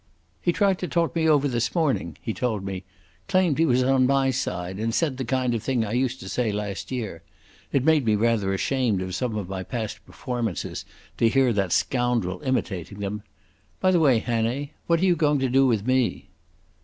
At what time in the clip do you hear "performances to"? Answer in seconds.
10.07-11.29